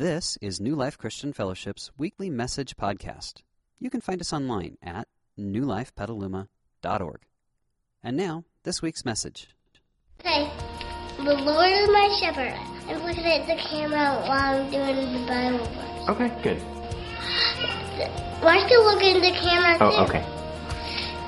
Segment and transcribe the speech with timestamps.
[0.00, 3.42] This is New Life Christian Fellowship's weekly message podcast.
[3.78, 5.06] You can find us online at
[5.38, 7.20] newlifepetaluma.org.
[8.02, 9.48] And now, this week's message.
[10.24, 10.50] Hey,
[11.18, 12.58] the Lord is my shepherd.
[12.88, 16.08] I'm looking at the camera while I'm doing the Bible verse.
[16.08, 16.56] Okay, good.
[18.42, 20.14] Why are you looking at the camera Oh, too?
[20.14, 20.24] okay.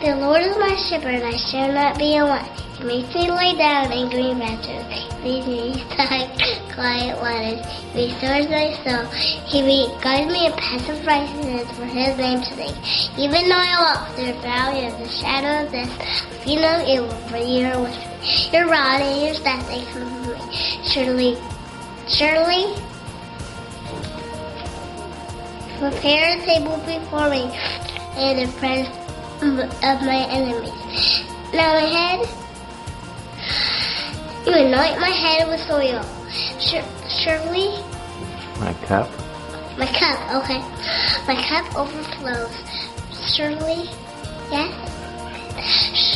[0.00, 2.48] The Lord is my shepherd, I shall not be in want.
[2.78, 5.11] He makes me lie down in green pastures.
[5.22, 6.30] Leads me beside
[6.74, 7.64] quiet waters.
[7.92, 9.06] He restores my soul.
[9.46, 13.18] He guides me in paths of righteousness for His name's sake.
[13.18, 16.84] Even though I walk through the valley of the shadow of death, I fear no
[16.86, 18.48] evil, for you are with me.
[18.52, 20.58] Your rod and your staff they comfort me.
[20.90, 21.38] Surely,
[22.08, 22.74] surely,
[25.78, 27.42] prepare a table before me
[28.16, 28.88] in the presence
[29.42, 31.24] of my enemies.
[31.52, 32.28] Now my head,
[34.46, 36.02] you anoint my head with oil.
[36.58, 37.82] Sur- surely,
[38.60, 39.08] My cup.
[39.78, 40.60] my cup, okay,
[41.26, 42.54] my cup overflows.
[43.36, 43.88] Surely,
[44.50, 44.72] yes.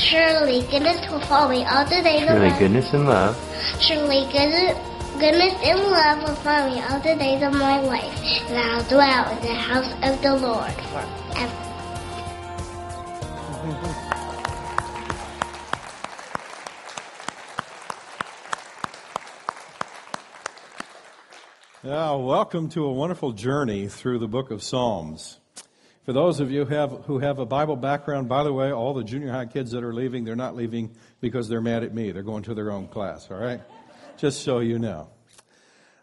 [0.09, 2.53] Surely, goodness will follow me all the days of my life.
[2.53, 3.37] Surely goodness and love
[3.81, 4.77] Surely, goodness,
[5.21, 9.29] goodness and love will follow me all the days of my life, and I'll dwell
[9.37, 11.63] in the house of the Lord forever.
[21.87, 25.39] Yeah, welcome to a wonderful journey through the book of Psalms.
[26.05, 28.93] For those of you who have, who have a Bible background, by the way, all
[28.93, 32.11] the junior high kids that are leaving, they're not leaving because they're mad at me.
[32.11, 33.61] They're going to their own class, all right?
[34.17, 35.11] Just so you know.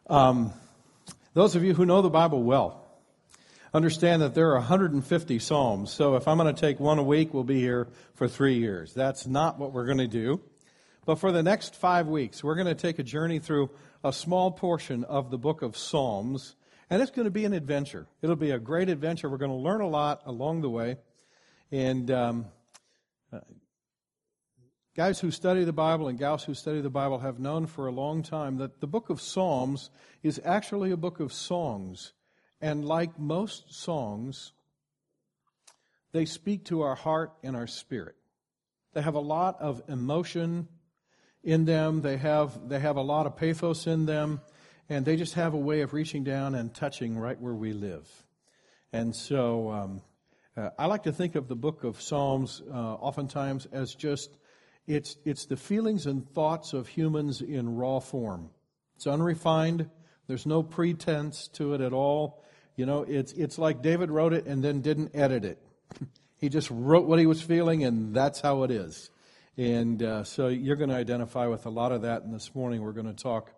[0.09, 0.53] Um,
[1.33, 2.87] those of you who know the Bible well,
[3.73, 5.91] understand that there are 150 Psalms.
[5.91, 8.93] So if I'm going to take one a week, we'll be here for three years.
[8.93, 10.39] That's not what we're going to do.
[11.05, 13.69] But for the next five weeks, we're going to take a journey through
[14.03, 16.55] a small portion of the book of Psalms,
[16.89, 18.07] and it's going to be an adventure.
[18.21, 19.29] It'll be a great adventure.
[19.29, 20.97] We're going to learn a lot along the way.
[21.71, 22.45] And um,
[23.33, 23.39] uh,
[24.95, 27.91] guys who study the Bible and gals who study the Bible have known for a
[27.91, 29.89] long time that the book of Psalms
[30.21, 32.13] is actually a book of songs.
[32.61, 34.53] And like most songs,
[36.13, 38.15] they speak to our heart and our spirit.
[38.93, 40.67] They have a lot of emotion
[41.43, 42.01] in them.
[42.01, 44.41] They have, they have a lot of pathos in them.
[44.89, 48.07] And they just have a way of reaching down and touching right where we live.
[48.91, 50.01] And so um,
[50.55, 54.37] uh, I like to think of the book of Psalms uh, oftentimes as just
[54.85, 58.49] it's, it's the feelings and thoughts of humans in raw form.
[58.95, 59.89] It's unrefined.
[60.27, 62.43] There's no pretense to it at all.
[62.75, 65.59] You know, it's, it's like David wrote it and then didn't edit it.
[66.37, 69.09] he just wrote what he was feeling, and that's how it is.
[69.55, 72.23] And uh, so you're going to identify with a lot of that.
[72.23, 73.51] And this morning we're going to talk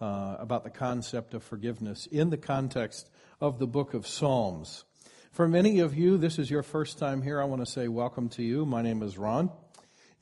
[0.00, 3.08] uh, about the concept of forgiveness in the context
[3.40, 4.84] of the book of Psalms.
[5.30, 7.40] For many of you, this is your first time here.
[7.40, 8.66] I want to say welcome to you.
[8.66, 9.50] My name is Ron.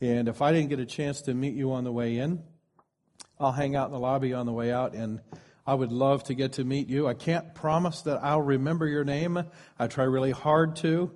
[0.03, 2.43] And if I didn't get a chance to meet you on the way in,
[3.41, 5.21] I'll hang out in the lobby on the way out and
[5.67, 7.09] I would love to get to meet you.
[7.09, 9.43] I can't promise that I'll remember your name.
[9.79, 11.11] I try really hard to.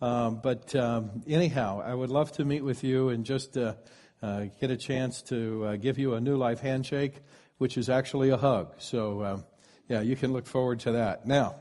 [0.00, 3.74] Um, but um, anyhow, I would love to meet with you and just uh,
[4.22, 7.14] uh, get a chance to uh, give you a new life handshake,
[7.58, 8.74] which is actually a hug.
[8.78, 9.44] So, um,
[9.88, 11.26] yeah, you can look forward to that.
[11.26, 11.56] Now,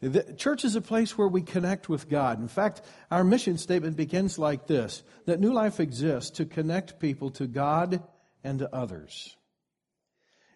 [0.00, 2.40] the church is a place where we connect with God.
[2.40, 7.30] In fact, our mission statement begins like this that New Life exists to connect people
[7.32, 8.02] to God
[8.42, 9.36] and to others.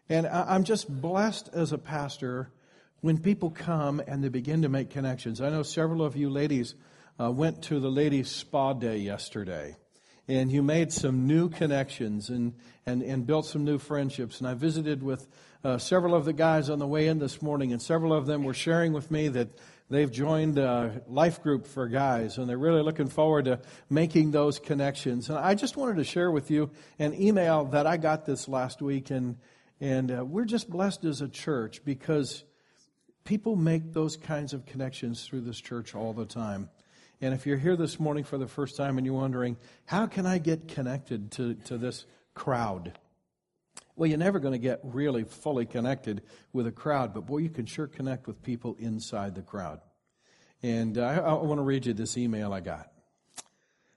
[0.08, 2.50] And I'm just blessed as a pastor
[3.00, 5.40] when people come and they begin to make connections.
[5.42, 6.74] I know several of you ladies
[7.20, 9.76] uh, went to the ladies' spa day yesterday,
[10.26, 12.54] and you made some new connections and,
[12.86, 14.40] and, and built some new friendships.
[14.40, 15.28] And I visited with
[15.64, 18.42] uh, several of the guys on the way in this morning, and several of them
[18.42, 19.48] were sharing with me that
[19.90, 24.58] they've joined a life group for guys, and they're really looking forward to making those
[24.58, 25.28] connections.
[25.28, 28.82] And I just wanted to share with you an email that I got this last
[28.82, 29.36] week, and
[29.80, 32.44] and uh, we're just blessed as a church because
[33.24, 36.70] people make those kinds of connections through this church all the time.
[37.20, 39.56] And if you're here this morning for the first time and you're wondering,
[39.86, 42.98] how can I get connected to, to this crowd?
[43.96, 46.22] Well, you're never going to get really fully connected
[46.52, 49.80] with a crowd, but boy, you can sure connect with people inside the crowd.
[50.62, 52.90] And uh, I, I want to read you this email I got.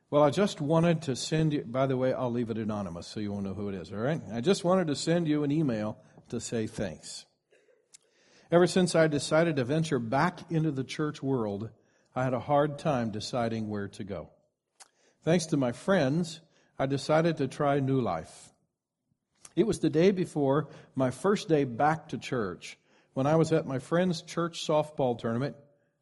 [0.09, 3.19] Well, I just wanted to send you, by the way, I'll leave it anonymous so
[3.19, 4.21] you won't know who it is, all right?
[4.31, 5.97] I just wanted to send you an email
[6.29, 7.25] to say thanks.
[8.49, 11.71] Ever since I decided to venture back into the church world,
[12.17, 14.31] I had a hard time deciding where to go.
[15.23, 16.41] Thanks to my friends,
[16.79, 18.51] I decided to try New Life.
[19.55, 22.79] It was the day before my first day back to church
[23.13, 25.57] when I was at my friend's church softball tournament,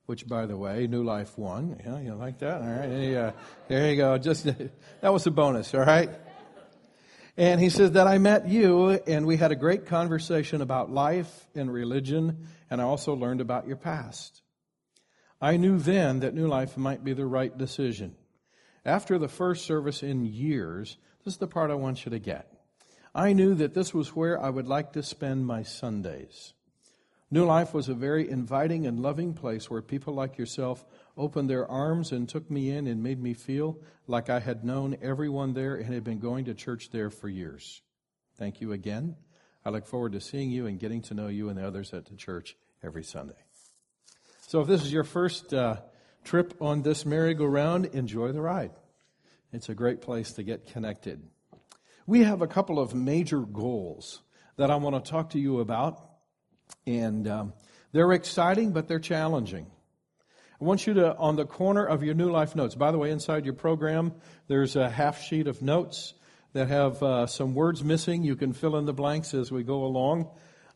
[0.05, 1.81] which, by the way, New Life won.
[1.85, 2.61] Yeah, you like that?
[2.61, 3.09] All right.
[3.11, 3.31] Yeah, uh,
[3.67, 4.17] there you go.
[4.17, 4.45] Just
[5.01, 5.73] that was a bonus.
[5.73, 6.09] All right.
[7.35, 11.45] And he says that I met you, and we had a great conversation about life
[11.55, 14.43] and religion, and I also learned about your past.
[15.45, 18.15] I knew then that New Life might be the right decision.
[18.83, 22.51] After the first service in years, this is the part I want you to get.
[23.13, 26.55] I knew that this was where I would like to spend my Sundays.
[27.29, 30.83] New Life was a very inviting and loving place where people like yourself
[31.15, 33.77] opened their arms and took me in and made me feel
[34.07, 37.83] like I had known everyone there and had been going to church there for years.
[38.39, 39.15] Thank you again.
[39.63, 42.07] I look forward to seeing you and getting to know you and the others at
[42.07, 43.44] the church every Sunday.
[44.47, 45.77] So if this is your first uh,
[46.23, 48.69] trip on this merry-go-round, enjoy the ride.
[49.51, 51.23] It's a great place to get connected.
[52.05, 54.21] We have a couple of major goals
[54.57, 55.99] that I want to talk to you about,
[56.85, 57.53] and um,
[57.91, 59.65] they're exciting, but they're challenging.
[60.61, 63.09] I want you to, on the corner of your New Life notes, by the way,
[63.09, 64.13] inside your program,
[64.47, 66.13] there's a half sheet of notes
[66.53, 68.23] that have uh, some words missing.
[68.23, 70.29] You can fill in the blanks as we go along.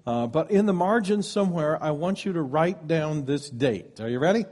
[0.06, 4.00] Uh, but in the margin somewhere, I want you to write down this date.
[4.00, 4.46] Are you ready?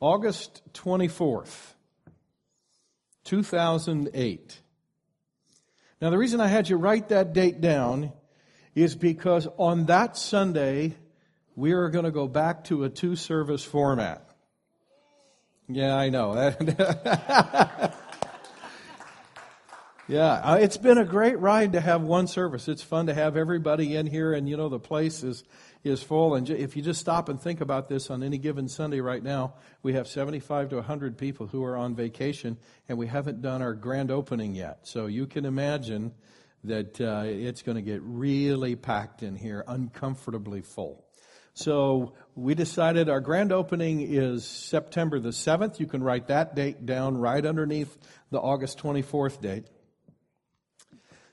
[0.00, 1.74] August 24th,
[3.24, 4.60] 2008.
[6.00, 8.12] Now, the reason I had you write that date down
[8.74, 10.94] is because on that Sunday,
[11.54, 14.28] we are going to go back to a two service format.
[15.68, 16.34] Yeah, I know.
[20.08, 22.68] yeah, uh, it's been a great ride to have one service.
[22.68, 25.42] It's fun to have everybody in here, and you know, the place is,
[25.82, 26.36] is full.
[26.36, 29.54] And if you just stop and think about this on any given Sunday right now,
[29.82, 32.56] we have 75 to 100 people who are on vacation,
[32.88, 34.80] and we haven't done our grand opening yet.
[34.82, 36.12] So you can imagine
[36.62, 41.04] that uh, it's going to get really packed in here, uncomfortably full.
[41.54, 45.80] So we decided our grand opening is September the 7th.
[45.80, 47.96] You can write that date down right underneath
[48.30, 49.66] the August 24th date.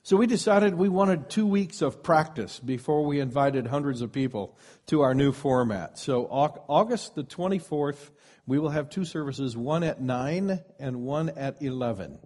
[0.05, 4.57] So we decided we wanted two weeks of practice before we invited hundreds of people
[4.88, 5.97] to our new format.
[5.97, 8.11] So August the 24th,
[8.45, 12.19] we will have two services, one at 9 and one at 11.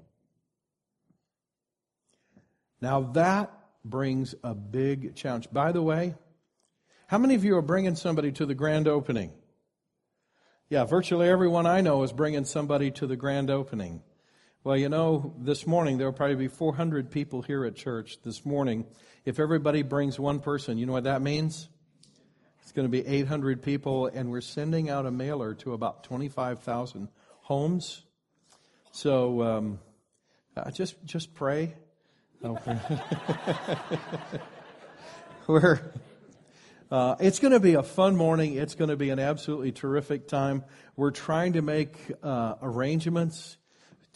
[2.81, 3.53] Now that
[3.85, 5.47] brings a big challenge.
[5.51, 6.15] By the way,
[7.05, 9.33] how many of you are bringing somebody to the grand opening?
[10.67, 14.01] Yeah, virtually everyone I know is bringing somebody to the grand opening.
[14.67, 18.45] Well, you know, this morning there will probably be 400 people here at church this
[18.45, 18.85] morning.
[19.23, 21.69] If everybody brings one person, you know what that means?
[22.63, 27.07] It's going to be 800 people, and we're sending out a mailer to about 25,000
[27.43, 28.03] homes.
[28.91, 29.79] So um,
[30.57, 31.73] uh, just just pray.
[35.47, 35.79] We're
[36.91, 38.55] uh, it's going to be a fun morning.
[38.55, 40.65] It's going to be an absolutely terrific time.
[40.97, 43.55] We're trying to make uh, arrangements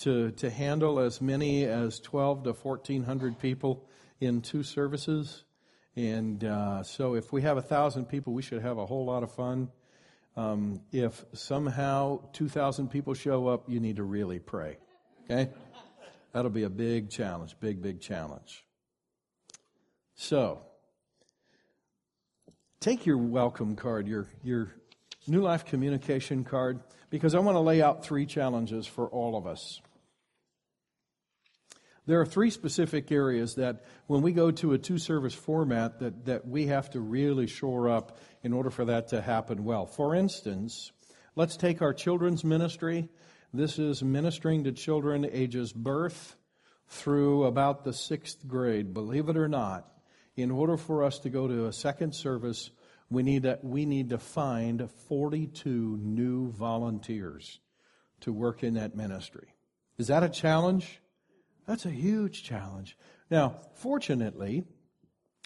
[0.01, 3.85] to, to handle as many as 12 to 1,400 people
[4.19, 5.43] in two services.
[5.95, 9.23] And uh, so if we have a thousand people, we should have a whole lot
[9.23, 9.69] of fun.
[10.35, 14.77] Um, if somehow 2,000 people show up, you need to really pray.
[15.25, 15.51] Okay?
[16.33, 18.63] That'll be a big challenge, big, big challenge.
[20.15, 20.61] So,
[22.79, 24.73] take your welcome card, your, your
[25.27, 29.45] New Life communication card, because I want to lay out three challenges for all of
[29.45, 29.81] us.
[32.07, 36.25] There are three specific areas that when we go to a two service format that,
[36.25, 39.85] that we have to really shore up in order for that to happen well.
[39.85, 40.91] For instance,
[41.35, 43.07] let's take our children's ministry.
[43.53, 46.35] This is ministering to children ages birth
[46.87, 48.93] through about the sixth grade.
[48.93, 49.87] Believe it or not,
[50.35, 52.71] in order for us to go to a second service,
[53.11, 57.59] we need to, we need to find 42 new volunteers
[58.21, 59.53] to work in that ministry.
[59.97, 60.99] Is that a challenge?
[61.71, 62.97] That's a huge challenge.
[63.29, 64.65] Now, fortunately,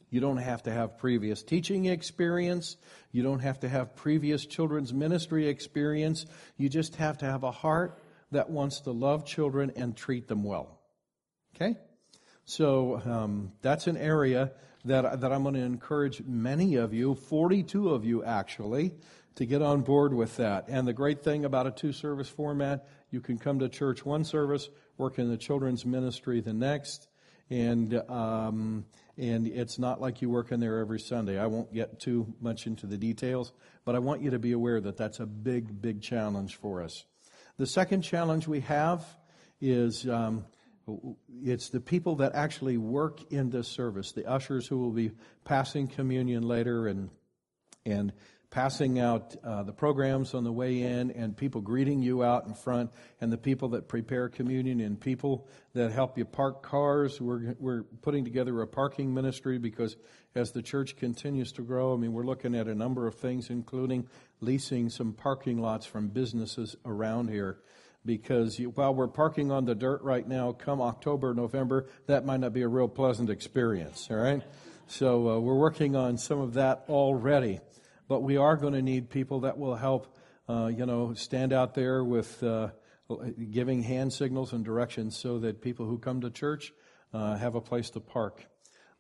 [0.10, 2.78] you don't have to have previous teaching experience.
[3.12, 6.26] You don't have to have previous children's ministry experience.
[6.58, 8.02] You just have to have a heart
[8.32, 10.80] that wants to love children and treat them well.
[11.56, 11.78] Okay?
[12.46, 14.52] So um, that's an area
[14.86, 18.96] that, that I'm going to encourage many of you, 42 of you actually,
[19.36, 20.66] to get on board with that.
[20.70, 24.24] And the great thing about a two service format, you can come to church one
[24.24, 27.08] service, work in the children's ministry the next,
[27.50, 28.86] and um,
[29.18, 31.40] and it's not like you work in there every Sunday.
[31.40, 33.54] I won't get too much into the details,
[33.86, 37.06] but I want you to be aware that that's a big, big challenge for us.
[37.58, 39.06] The second challenge we have
[39.62, 40.46] is um,
[41.44, 45.12] It's the people that actually work in this service, the ushers who will be
[45.44, 47.10] passing communion later and
[47.88, 48.14] and
[48.50, 52.54] passing out uh, the programs on the way in, and people greeting you out in
[52.54, 57.20] front, and the people that prepare communion, and people that help you park cars.
[57.20, 59.98] We're we're putting together a parking ministry because
[60.36, 63.50] as the church continues to grow, I mean, we're looking at a number of things,
[63.50, 64.08] including
[64.42, 67.60] leasing some parking lots from businesses around here
[68.06, 72.40] because you, while we're parking on the dirt right now, come October, November, that might
[72.40, 74.44] not be a real pleasant experience, all right?
[74.88, 77.60] So uh, we're working on some of that already.
[78.08, 80.16] But we are going to need people that will help,
[80.48, 82.70] uh, you know, stand out there with uh,
[83.52, 86.74] giving hand signals and directions so that people who come to church
[87.14, 88.46] uh, have a place to park.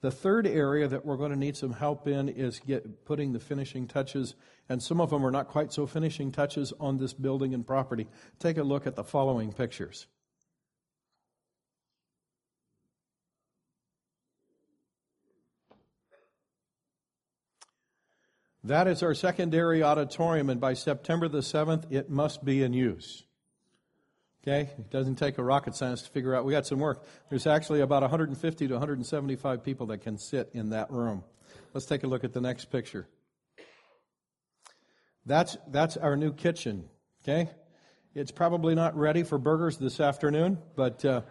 [0.01, 3.39] The third area that we're going to need some help in is get, putting the
[3.39, 4.35] finishing touches,
[4.69, 8.07] and some of them are not quite so finishing touches on this building and property.
[8.39, 10.07] Take a look at the following pictures.
[18.65, 23.23] That is our secondary auditorium, and by September the 7th, it must be in use.
[24.41, 24.71] Okay?
[24.79, 26.45] It doesn't take a rocket science to figure out.
[26.45, 27.05] We got some work.
[27.29, 31.23] There's actually about 150 to 175 people that can sit in that room.
[31.75, 33.07] Let's take a look at the next picture.
[35.27, 36.89] That's, that's our new kitchen.
[37.23, 37.51] Okay?
[38.15, 41.21] It's probably not ready for burgers this afternoon, but uh,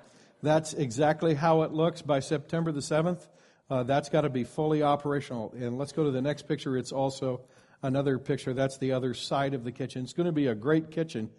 [0.40, 3.26] that's exactly how it looks by September the 7th.
[3.71, 5.52] Uh, that's got to be fully operational.
[5.56, 6.76] And let's go to the next picture.
[6.76, 7.40] It's also
[7.83, 8.52] another picture.
[8.52, 10.02] That's the other side of the kitchen.
[10.04, 11.30] It's going to be a great kitchen.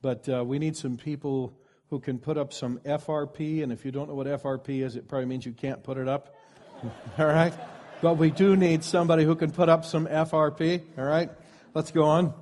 [0.00, 1.58] But uh, we need some people
[1.90, 3.62] who can put up some FRP.
[3.62, 6.08] And if you don't know what FRP is, it probably means you can't put it
[6.08, 6.34] up.
[7.18, 7.54] all right?
[8.00, 10.82] But we do need somebody who can put up some FRP.
[10.98, 11.30] All right?
[11.74, 12.34] Let's go on.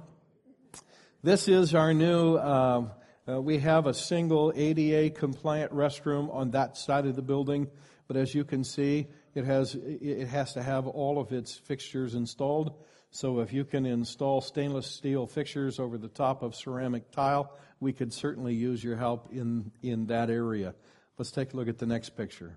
[1.22, 2.36] This is our new.
[2.36, 2.88] Uh,
[3.28, 7.68] uh, we have a single ADA compliant restroom on that side of the building,
[8.08, 12.14] but as you can see, it has it has to have all of its fixtures
[12.14, 12.74] installed.
[13.10, 17.92] So if you can install stainless steel fixtures over the top of ceramic tile, we
[17.92, 20.74] could certainly use your help in, in that area.
[21.18, 22.56] Let's take a look at the next picture.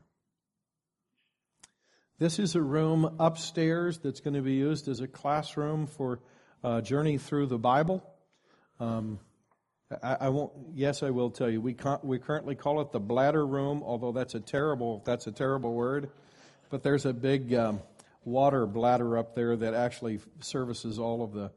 [2.20, 6.22] This is a room upstairs that's going to be used as a classroom for
[6.64, 8.02] a journey through the Bible.
[8.80, 9.20] Um,
[10.02, 10.54] I, I, won't.
[10.74, 11.60] Yes, I will tell you.
[11.60, 15.74] We we currently call it the bladder room, although that's a terrible that's a terrible
[15.74, 16.10] word.
[16.70, 17.82] But there's a big um,
[18.24, 21.52] water bladder up there that actually services all of the,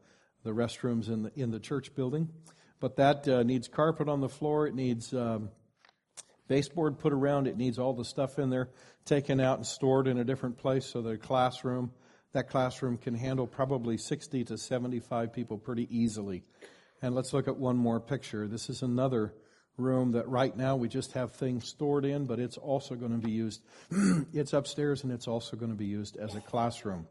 [0.45, 2.29] the restrooms in the, in the church building.
[2.81, 4.67] But that uh, needs carpet on the floor.
[4.67, 5.51] It needs um,
[6.47, 7.47] baseboard put around.
[7.47, 8.69] It needs all the stuff in there
[9.09, 11.91] taken out and stored in a different place so a classroom,
[12.33, 16.43] that classroom can handle probably 60 to 75 people pretty easily.
[17.01, 18.47] And let's look at one more picture.
[18.47, 19.33] This is another
[19.79, 23.25] room that right now we just have things stored in, but it's also going to
[23.25, 23.63] be used.
[24.33, 27.07] it's upstairs and it's also going to be used as a classroom.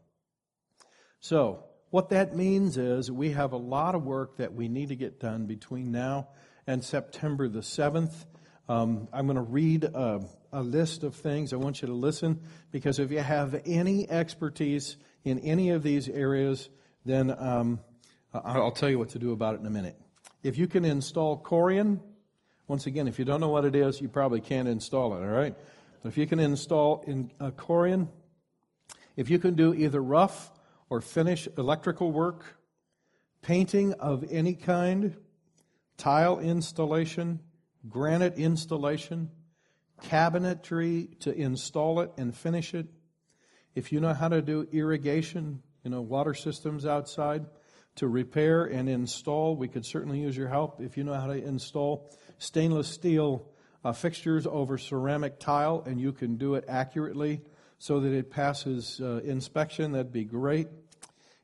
[1.20, 4.96] So, what that means is we have a lot of work that we need to
[4.96, 6.28] get done between now
[6.66, 8.12] and September the 7th.
[8.68, 10.20] Um, I'm going to read a,
[10.52, 11.54] a list of things.
[11.54, 16.10] I want you to listen because if you have any expertise in any of these
[16.10, 16.68] areas,
[17.06, 17.80] then um,
[18.34, 19.98] I'll tell you what to do about it in a minute.
[20.42, 22.00] If you can install Corian,
[22.68, 25.26] once again, if you don't know what it is, you probably can't install it, all
[25.26, 25.56] right?
[26.04, 28.08] If you can install in a Corian,
[29.16, 30.52] if you can do either rough
[30.90, 32.44] or finish electrical work,
[33.40, 35.16] painting of any kind,
[35.96, 37.40] tile installation,
[37.88, 39.30] granite installation,
[40.02, 42.86] cabinetry to install it and finish it,
[43.74, 47.46] if you know how to do irrigation, you know, water systems outside,
[47.98, 50.80] to repair and install, we could certainly use your help.
[50.80, 53.48] If you know how to install stainless steel
[53.84, 57.40] uh, fixtures over ceramic tile and you can do it accurately
[57.78, 60.68] so that it passes uh, inspection, that'd be great.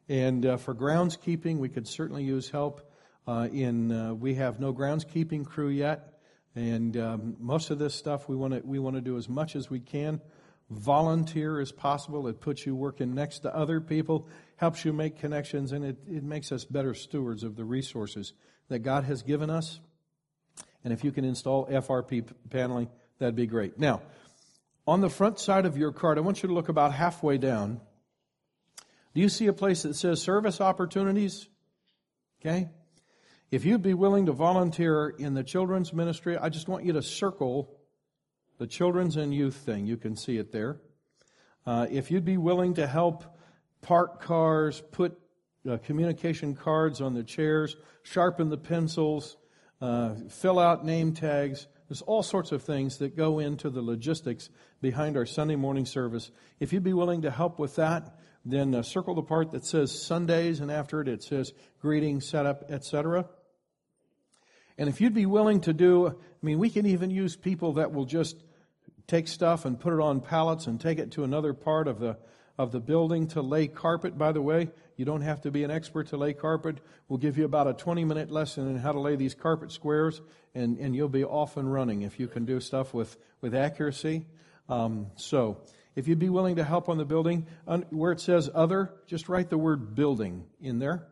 [0.09, 2.91] And uh, for groundskeeping, we could certainly use help.
[3.27, 6.21] Uh, in uh, we have no groundskeeping crew yet,
[6.55, 9.57] and um, most of this stuff we want to we want to do as much
[9.57, 10.21] as we can.
[10.75, 12.27] Volunteer as possible.
[12.27, 16.23] It puts you working next to other people, helps you make connections, and it, it
[16.23, 18.33] makes us better stewards of the resources
[18.69, 19.81] that God has given us.
[20.83, 22.89] And if you can install FRP paneling,
[23.19, 23.79] that'd be great.
[23.79, 24.03] Now,
[24.87, 27.81] on the front side of your card, I want you to look about halfway down.
[29.15, 31.49] Do you see a place that says service opportunities?
[32.41, 32.69] Okay.
[33.51, 37.03] If you'd be willing to volunteer in the children's ministry, I just want you to
[37.03, 37.71] circle
[38.59, 39.87] the children's and youth thing.
[39.87, 40.81] You can see it there.
[41.67, 43.25] Uh, if you'd be willing to help
[43.83, 45.19] park cars, put
[45.69, 49.37] uh, communication cards on the chairs, sharpen the pencils,
[49.81, 54.49] uh, fill out name tags, There's all sorts of things that go into the logistics
[54.81, 56.31] behind our Sunday morning service.
[56.61, 60.03] If you'd be willing to help with that, then uh, circle the part that says
[60.07, 63.27] Sundays, and after it, it says greeting, setup, etc.
[64.77, 66.13] And if you'd be willing to do, I
[66.43, 68.37] mean, we can even use people that will just
[69.07, 72.17] take stuff and put it on pallets and take it to another part of the
[72.59, 74.17] of the building to lay carpet.
[74.17, 76.79] By the way, you don't have to be an expert to lay carpet.
[77.09, 80.21] We'll give you about a 20 minute lesson in how to lay these carpet squares,
[80.55, 84.27] and, and you'll be off and running if you can do stuff with, with accuracy.
[84.69, 85.59] Um, so,
[85.97, 87.47] if you'd be willing to help on the building,
[87.91, 91.07] where it says other, just write the word building in there.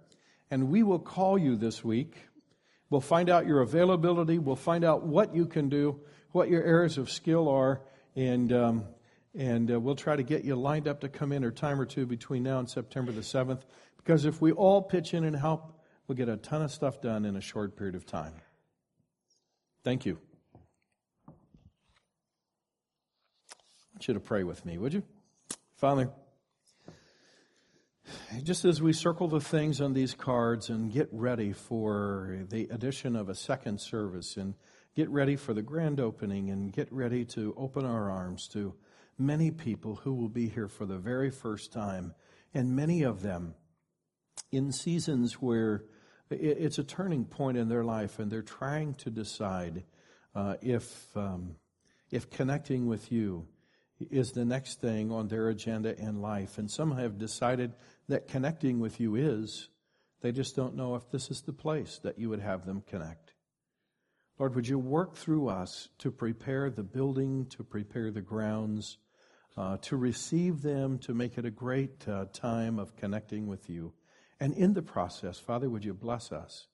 [0.51, 2.17] And we will call you this week.
[2.93, 4.39] We'll find out your availability.
[4.39, 7.81] We'll find out what you can do, what your areas of skill are,
[8.15, 8.85] and um,
[9.35, 11.87] and uh, we'll try to get you lined up to come in a time or
[11.87, 13.63] two between now and September the 7th.
[13.97, 17.25] Because if we all pitch in and help, we'll get a ton of stuff done
[17.25, 18.35] in a short period of time.
[19.85, 20.19] Thank you.
[21.27, 21.33] I
[23.95, 25.03] want you to pray with me, would you?
[25.77, 26.11] Father,
[28.43, 33.17] just as we circle the things on these cards and get ready for the addition
[33.17, 34.55] of a second service and
[34.95, 38.75] get ready for the grand opening and get ready to open our arms to
[39.19, 42.15] many people who will be here for the very first time,
[42.55, 43.55] and many of them
[44.51, 45.85] in seasons where
[46.31, 49.85] it's a turning point in their life and they're trying to decide
[50.35, 51.57] uh, if, um,
[52.11, 53.47] if connecting with you
[54.11, 56.59] is the next thing on their agenda in life.
[56.59, 57.73] And some have decided
[58.09, 59.69] that connecting with you is.
[60.21, 63.33] They just don't know if this is the place that you would have them connect.
[64.39, 68.99] Lord, would you work through us to prepare the building, to prepare the grounds,
[69.57, 73.93] uh, to receive them, to make it a great uh, time of connecting with you.
[74.41, 76.67] And in the process, Father, would you bless us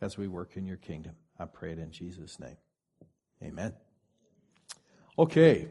[0.00, 1.14] as we work in your kingdom?
[1.38, 2.56] I pray it in Jesus' name.
[3.42, 3.72] Amen.
[5.18, 5.68] Okay.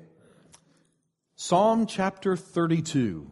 [1.39, 3.31] Psalm chapter 32.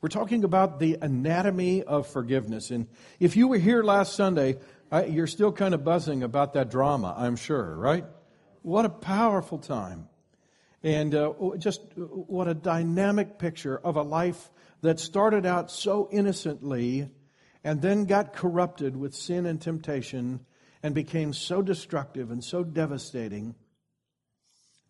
[0.00, 2.70] We're talking about the anatomy of forgiveness.
[2.70, 2.86] And
[3.18, 4.56] if you were here last Sunday,
[5.06, 8.06] you're still kind of buzzing about that drama, I'm sure, right?
[8.62, 10.08] What a powerful time.
[10.82, 17.10] And uh, just what a dynamic picture of a life that started out so innocently
[17.62, 20.40] and then got corrupted with sin and temptation
[20.82, 23.56] and became so destructive and so devastating.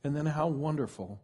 [0.04, 1.20] And then how wonderful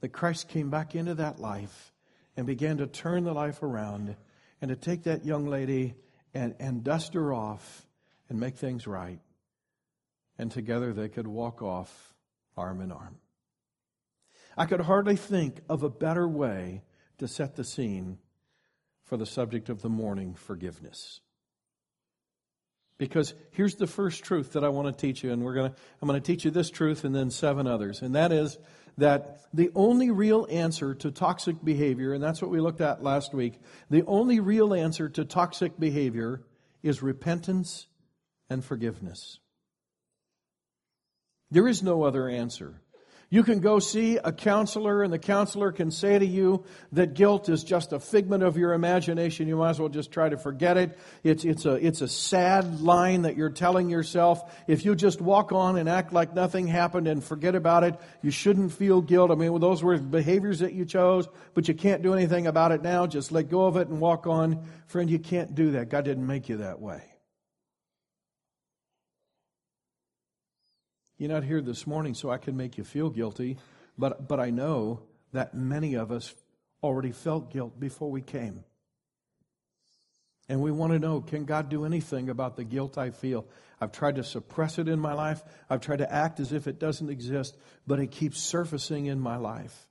[0.00, 1.92] that Christ came back into that life
[2.36, 4.16] and began to turn the life around
[4.60, 5.94] and to take that young lady
[6.34, 7.86] and, and dust her off
[8.28, 9.18] and make things right.
[10.38, 12.14] And together they could walk off
[12.56, 13.16] arm in arm.
[14.56, 16.82] I could hardly think of a better way
[17.18, 18.18] to set the scene
[19.04, 21.20] for the subject of the morning forgiveness.
[22.98, 26.08] Because here's the first truth that I want to teach you, and we're gonna I'm
[26.08, 28.58] gonna teach you this truth and then seven others, and that is
[28.98, 33.32] that the only real answer to toxic behavior, and that's what we looked at last
[33.32, 33.54] week,
[33.88, 36.42] the only real answer to toxic behavior
[36.82, 37.86] is repentance
[38.50, 39.38] and forgiveness.
[41.50, 42.82] There is no other answer.
[43.30, 47.50] You can go see a counselor, and the counselor can say to you that guilt
[47.50, 49.48] is just a figment of your imagination.
[49.48, 50.98] You might as well just try to forget it.
[51.22, 54.40] It's, it's, a, it's a sad line that you're telling yourself.
[54.66, 58.30] If you just walk on and act like nothing happened and forget about it, you
[58.30, 59.30] shouldn't feel guilt.
[59.30, 62.80] I mean, those were behaviors that you chose, but you can't do anything about it
[62.80, 63.06] now.
[63.06, 64.66] Just let go of it and walk on.
[64.86, 65.90] Friend, you can't do that.
[65.90, 67.02] God didn't make you that way.
[71.18, 73.58] You're not here this morning so I can make you feel guilty,
[73.98, 75.00] but, but I know
[75.32, 76.32] that many of us
[76.80, 78.62] already felt guilt before we came.
[80.48, 83.46] And we want to know can God do anything about the guilt I feel?
[83.80, 85.42] I've tried to suppress it in my life.
[85.68, 89.36] I've tried to act as if it doesn't exist, but it keeps surfacing in my
[89.38, 89.88] life.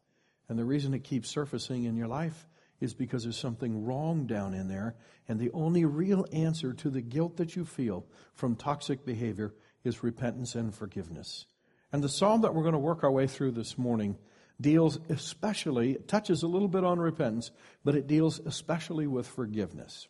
[0.47, 2.47] And the reason it keeps surfacing in your life
[2.79, 4.95] is because there's something wrong down in there.
[5.27, 9.53] And the only real answer to the guilt that you feel from toxic behavior
[9.87, 11.47] is repentance and forgiveness.
[11.91, 14.17] And the psalm that we're going to work our way through this morning
[14.59, 17.51] deals especially, touches a little bit on repentance,
[17.83, 20.07] but it deals especially with forgiveness.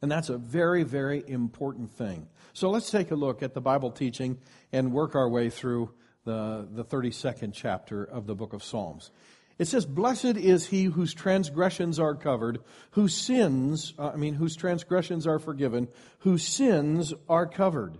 [0.00, 2.28] And that's a very, very important thing.
[2.52, 4.38] So let's take a look at the Bible teaching
[4.72, 5.92] and work our way through
[6.24, 9.10] the, the 32nd chapter of the book of Psalms.
[9.58, 12.58] It says, Blessed is he whose transgressions are covered,
[12.92, 15.88] whose sins, uh, I mean, whose transgressions are forgiven,
[16.20, 17.98] whose sins are covered.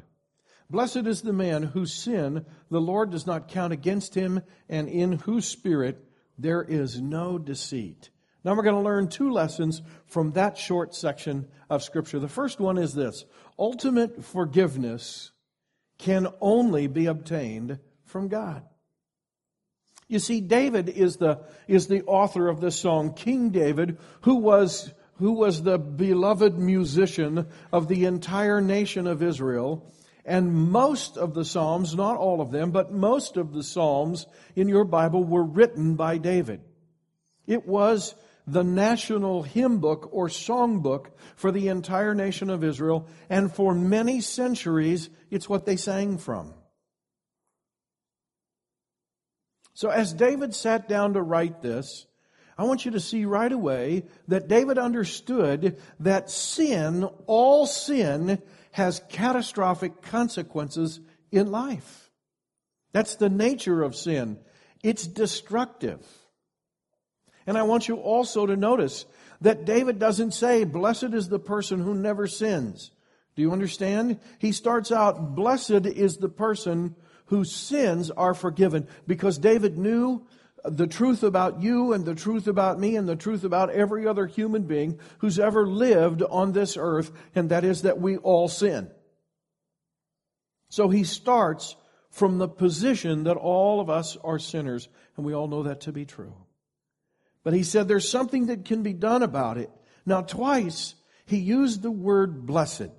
[0.73, 5.13] Blessed is the man whose sin the Lord does not count against him and in
[5.13, 6.03] whose spirit
[6.39, 8.09] there is no deceit.
[8.43, 12.19] Now we're going to learn two lessons from that short section of scripture.
[12.19, 13.27] The first one is this.
[13.59, 15.33] Ultimate forgiveness
[15.99, 18.63] can only be obtained from God.
[20.09, 24.91] You see, David is the, is the author of this song, King David, who was,
[25.17, 29.93] who was the beloved musician of the entire nation of Israel.
[30.25, 34.69] And most of the Psalms, not all of them, but most of the Psalms in
[34.69, 36.61] your Bible were written by David.
[37.47, 38.15] It was
[38.47, 43.75] the national hymn book or song book for the entire nation of Israel, and for
[43.75, 46.55] many centuries, it's what they sang from.
[49.75, 52.07] So as David sat down to write this,
[52.57, 59.03] I want you to see right away that David understood that sin, all sin, has
[59.09, 62.11] catastrophic consequences in life.
[62.93, 64.39] That's the nature of sin.
[64.83, 66.07] It's destructive.
[67.47, 69.07] And I want you also to notice
[69.41, 72.93] that David doesn't say, Blessed is the person who never sins.
[73.35, 74.21] Do you understand?
[74.39, 76.95] He starts out, Blessed is the person
[77.27, 78.87] whose sins are forgiven.
[79.07, 80.27] Because David knew
[80.65, 84.27] the truth about you and the truth about me and the truth about every other
[84.27, 88.91] human being who's ever lived on this earth, and that is that we all sin.
[90.69, 91.77] So he starts
[92.11, 95.93] from the position that all of us are sinners, and we all know that to
[95.93, 96.35] be true.
[97.43, 99.71] But he said there's something that can be done about it.
[100.07, 100.95] Now, twice
[101.27, 102.91] he used the word blessed.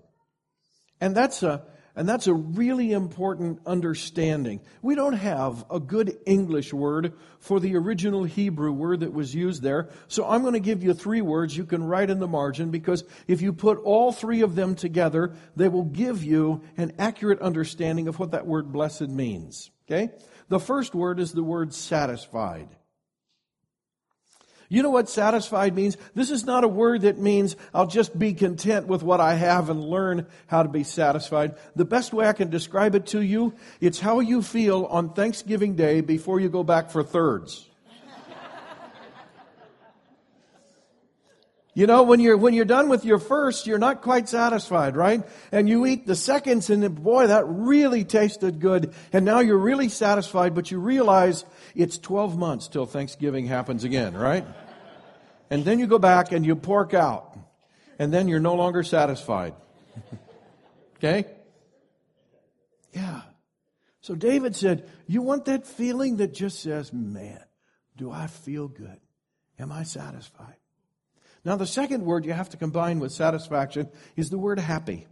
[0.99, 1.63] And that's a,
[1.95, 4.61] and that's a really important understanding.
[4.81, 9.61] We don't have a good English word for the original Hebrew word that was used
[9.61, 9.89] there.
[10.07, 13.03] So I'm going to give you three words you can write in the margin because
[13.27, 18.07] if you put all three of them together, they will give you an accurate understanding
[18.07, 19.69] of what that word blessed means.
[19.87, 20.09] Okay?
[20.49, 22.69] The first word is the word satisfied.
[24.69, 25.97] You know what satisfied means?
[26.15, 29.69] This is not a word that means I'll just be content with what I have
[29.69, 31.55] and learn how to be satisfied.
[31.75, 35.75] The best way I can describe it to you, it's how you feel on Thanksgiving
[35.75, 37.67] Day before you go back for thirds.
[41.75, 45.23] You know, when you're, when you're done with your first, you're not quite satisfied, right?
[45.51, 48.93] And you eat the seconds and boy, that really tasted good.
[49.11, 54.15] And now you're really satisfied, but you realize it's 12 months till Thanksgiving happens again,
[54.15, 54.45] right?
[55.49, 57.37] And then you go back and you pork out.
[57.97, 59.53] And then you're no longer satisfied.
[60.97, 61.25] okay?
[62.91, 63.21] Yeah.
[64.01, 67.39] So David said, You want that feeling that just says, Man,
[67.97, 68.99] do I feel good?
[69.59, 70.57] Am I satisfied?
[71.45, 75.07] Now, the second word you have to combine with satisfaction is the word happy.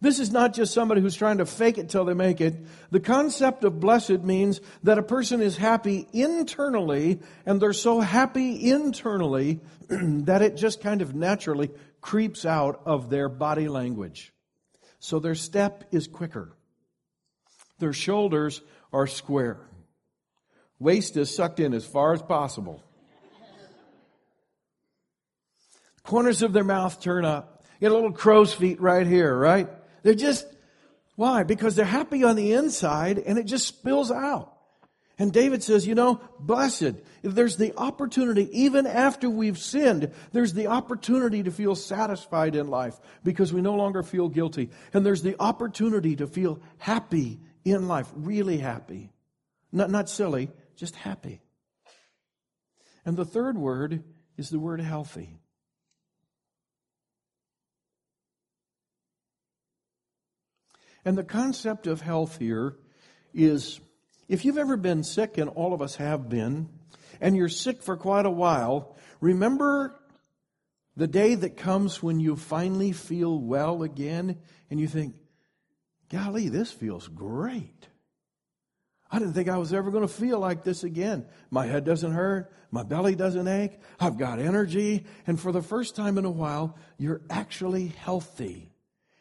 [0.00, 2.54] This is not just somebody who's trying to fake it till they make it.
[2.90, 8.70] The concept of blessed means that a person is happy internally, and they're so happy
[8.70, 14.32] internally that it just kind of naturally creeps out of their body language.
[15.00, 16.56] So their step is quicker.
[17.78, 18.62] Their shoulders
[18.92, 19.60] are square.
[20.78, 22.82] Waist is sucked in as far as possible.
[26.02, 27.64] Corners of their mouth turn up.
[27.74, 29.68] You get a little crow's feet right here, right?
[30.02, 30.46] They're just,
[31.16, 31.42] why?
[31.42, 34.56] Because they're happy on the inside and it just spills out.
[35.18, 36.94] And David says, you know, blessed.
[37.22, 42.68] If there's the opportunity, even after we've sinned, there's the opportunity to feel satisfied in
[42.68, 44.70] life because we no longer feel guilty.
[44.94, 49.12] And there's the opportunity to feel happy in life, really happy.
[49.72, 51.42] Not, not silly, just happy.
[53.04, 54.02] And the third word
[54.38, 55.36] is the word healthy.
[61.04, 62.76] And the concept of health here
[63.32, 63.80] is
[64.28, 66.68] if you've ever been sick, and all of us have been,
[67.20, 70.00] and you're sick for quite a while, remember
[70.96, 74.38] the day that comes when you finally feel well again
[74.70, 75.14] and you think,
[76.10, 77.88] golly, this feels great.
[79.10, 81.26] I didn't think I was ever going to feel like this again.
[81.50, 82.52] My head doesn't hurt.
[82.70, 83.80] My belly doesn't ache.
[83.98, 85.04] I've got energy.
[85.26, 88.69] And for the first time in a while, you're actually healthy.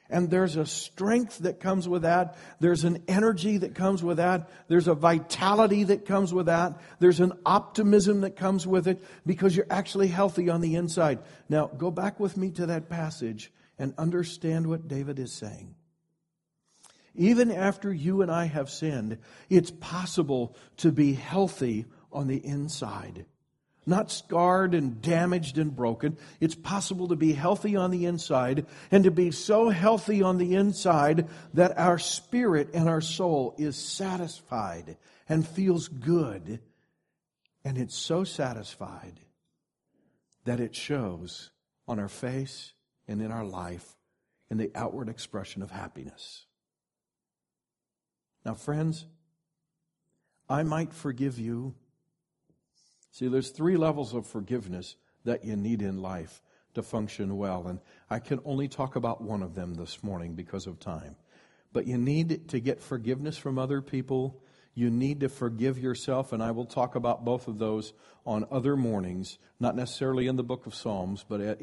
[0.09, 2.35] And there's a strength that comes with that.
[2.59, 4.49] There's an energy that comes with that.
[4.67, 6.79] There's a vitality that comes with that.
[6.99, 11.19] There's an optimism that comes with it because you're actually healthy on the inside.
[11.47, 15.75] Now, go back with me to that passage and understand what David is saying.
[17.13, 19.19] Even after you and I have sinned,
[19.49, 23.25] it's possible to be healthy on the inside
[23.89, 26.17] not scarred and damaged and broken.
[26.39, 30.55] It's possible to be healthy on the inside and to be so healthy on the
[30.55, 34.97] inside that our spirit and our soul is satisfied
[35.27, 36.61] and feels good.
[37.65, 39.19] And it's so satisfied
[40.45, 41.51] that it shows
[41.87, 42.73] on our face
[43.07, 43.97] and in our life
[44.49, 46.45] in the outward expression of happiness.
[48.45, 49.05] Now, friends,
[50.47, 51.75] I might forgive you.
[53.11, 54.95] See, there's three levels of forgiveness
[55.25, 56.41] that you need in life
[56.75, 60.67] to function well, and I can only talk about one of them this morning because
[60.67, 61.15] of time.
[61.73, 64.41] But you need to get forgiveness from other people.
[64.75, 67.93] You need to forgive yourself, and I will talk about both of those
[68.25, 71.59] on other mornings, not necessarily in the book of Psalms, but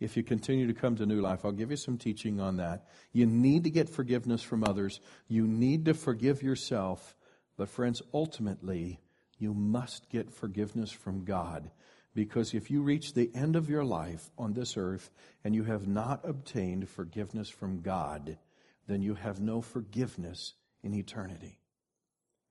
[0.00, 2.86] if you continue to come to New Life, I'll give you some teaching on that.
[3.12, 5.00] You need to get forgiveness from others.
[5.28, 7.16] You need to forgive yourself.
[7.56, 9.00] But, friends, ultimately,
[9.42, 11.70] you must get forgiveness from God.
[12.14, 15.10] Because if you reach the end of your life on this earth
[15.44, 18.38] and you have not obtained forgiveness from God,
[18.86, 21.58] then you have no forgiveness in eternity.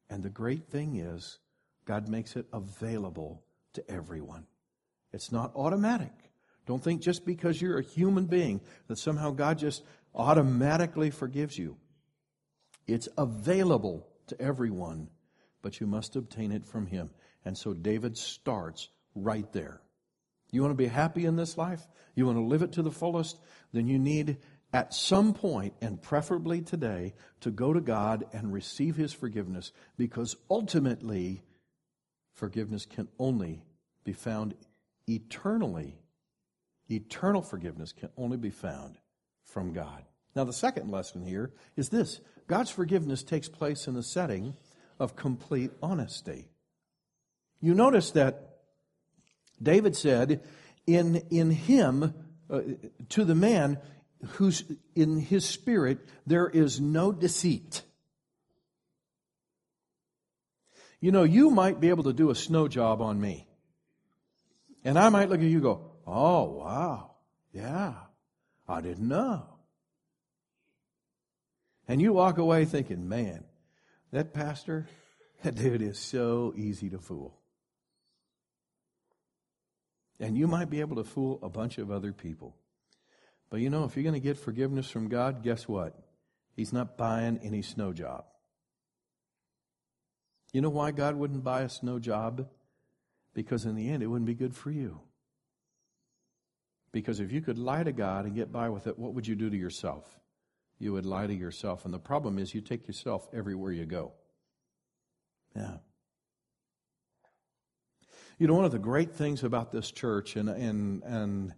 [0.10, 1.40] And the great thing is,
[1.86, 4.46] God makes it available to everyone.
[5.14, 6.12] It's not automatic.
[6.66, 11.78] Don't think just because you're a human being that somehow God just automatically forgives you.
[12.88, 15.10] It's available to everyone,
[15.62, 17.10] but you must obtain it from Him.
[17.46, 19.82] And so David starts right there.
[20.52, 21.88] You want to be happy in this life?
[22.16, 23.40] You want to live it to the fullest?
[23.72, 24.38] Then you need
[24.74, 30.36] at some point, and preferably today, to go to God and receive His forgiveness because
[30.50, 31.42] ultimately,
[32.34, 33.64] forgiveness can only
[34.04, 34.56] be found
[35.08, 36.00] eternally.
[36.90, 38.98] Eternal forgiveness can only be found
[39.44, 40.04] from God.
[40.36, 44.56] Now, the second lesson here is this God's forgiveness takes place in the setting
[45.02, 46.48] of complete honesty.
[47.60, 48.60] You notice that
[49.62, 50.44] David said,
[50.86, 52.14] in, in him,
[52.50, 52.62] uh,
[53.10, 53.80] to the man,
[54.34, 54.64] who's
[54.96, 57.82] in his spirit, there is no deceit.
[61.00, 63.48] You know, you might be able to do a snow job on me.
[64.84, 67.16] And I might look at you and go, oh, wow.
[67.54, 67.94] Yeah.
[68.68, 69.46] I didn't know.
[71.88, 73.44] And you walk away thinking, man,
[74.12, 74.88] that pastor,
[75.44, 77.38] that dude is so easy to fool.
[80.20, 82.56] And you might be able to fool a bunch of other people.
[83.50, 85.98] But you know, if you're going to get forgiveness from God, guess what?
[86.56, 88.26] He's not buying any snow job.
[90.54, 92.48] You know why God wouldn't buy a snow job?
[93.34, 95.00] Because in the end, it wouldn't be good for you.
[96.92, 99.36] Because if you could lie to God and get by with it, what would you
[99.36, 100.20] do to yourself?
[100.82, 101.86] You would lie to yourself.
[101.86, 104.14] And the problem is, you take yourself everywhere you go.
[105.56, 105.78] Yeah.
[108.40, 111.54] You know, one of the great things about this church, and, and, and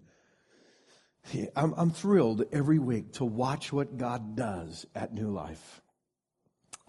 [1.55, 5.81] I'm, I'm thrilled every week to watch what God does at New Life.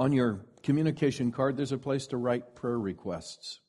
[0.01, 3.61] On your communication card, there's a place to write prayer requests.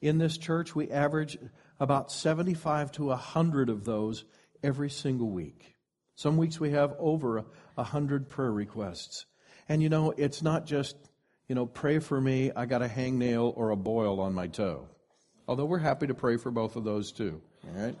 [0.00, 1.36] In this church, we average
[1.78, 4.24] about 75 to 100 of those
[4.62, 5.76] every single week.
[6.20, 7.46] Some weeks we have over
[7.80, 9.26] 100 prayer requests.
[9.68, 10.96] And you know, it's not just,
[11.48, 14.88] you know, pray for me, I got a hangnail or a boil on my toe.
[15.46, 17.40] Although we're happy to pray for both of those too.
[17.66, 17.96] All right?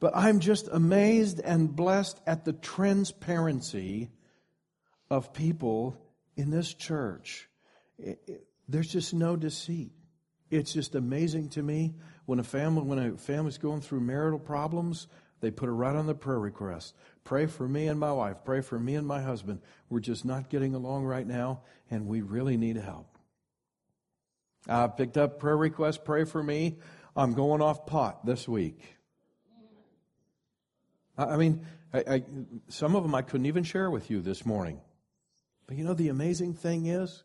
[0.00, 4.10] But I'm just amazed and blessed at the transparency
[5.10, 5.96] of people
[6.36, 7.48] in this church.
[7.98, 9.92] It, it, there's just no deceit.
[10.50, 11.94] It's just amazing to me
[12.26, 15.06] when a family when a family's going through marital problems,
[15.40, 16.94] they put it right on the prayer request.
[17.24, 18.38] Pray for me and my wife.
[18.44, 19.60] Pray for me and my husband.
[19.88, 23.16] We're just not getting along right now, and we really need help.
[24.68, 26.04] I picked up prayer request.
[26.04, 26.78] Pray for me.
[27.16, 28.96] I'm going off pot this week.
[31.16, 32.22] I mean, I, I,
[32.68, 34.80] some of them I couldn't even share with you this morning.
[35.66, 37.22] But you know, the amazing thing is,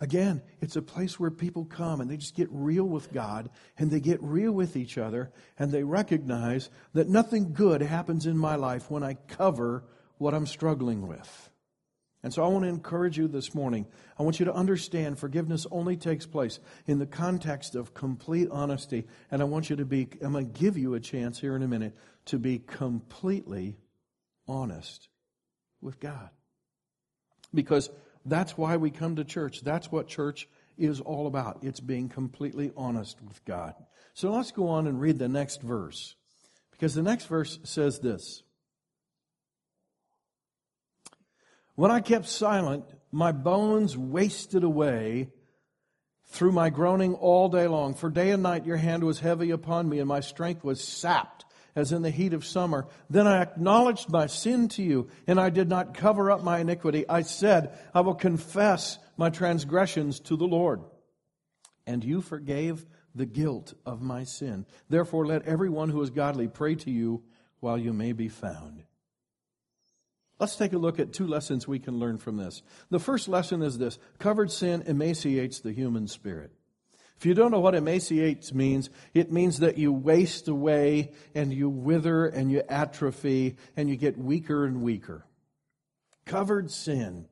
[0.00, 3.90] again, it's a place where people come and they just get real with God and
[3.90, 8.56] they get real with each other and they recognize that nothing good happens in my
[8.56, 9.84] life when I cover
[10.18, 11.50] what I'm struggling with.
[12.22, 13.86] And so I want to encourage you this morning.
[14.18, 19.06] I want you to understand forgiveness only takes place in the context of complete honesty.
[19.30, 21.62] And I want you to be, I'm going to give you a chance here in
[21.62, 23.76] a minute to be completely
[24.48, 25.08] honest
[25.80, 26.30] with God.
[27.54, 27.88] Because
[28.30, 29.60] that's why we come to church.
[29.62, 31.58] That's what church is all about.
[31.62, 33.74] It's being completely honest with God.
[34.14, 36.14] So let's go on and read the next verse.
[36.72, 38.42] Because the next verse says this
[41.74, 45.30] When I kept silent, my bones wasted away
[46.30, 47.94] through my groaning all day long.
[47.94, 51.44] For day and night your hand was heavy upon me, and my strength was sapped
[51.74, 52.86] as in the heat of summer.
[53.08, 57.08] Then I acknowledged my sin to you, and I did not cover up my iniquity.
[57.08, 60.80] I said, I will confess my transgressions to the Lord.
[61.86, 64.66] And you forgave the guilt of my sin.
[64.88, 67.22] Therefore, let everyone who is godly pray to you
[67.60, 68.84] while you may be found.
[70.38, 72.62] Let's take a look at two lessons we can learn from this.
[72.90, 76.52] The first lesson is this covered sin emaciates the human spirit.
[77.18, 81.68] If you don't know what emaciates means, it means that you waste away and you
[81.68, 85.26] wither and you atrophy and you get weaker and weaker.
[86.26, 87.26] Covered sin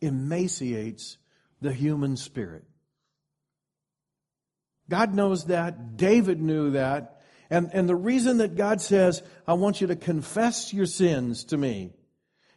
[0.00, 1.18] emaciates
[1.60, 2.62] the human spirit.
[4.88, 5.96] God knows that.
[5.96, 7.20] David knew that.
[7.50, 11.56] And, and the reason that God says, I want you to confess your sins to
[11.56, 11.90] me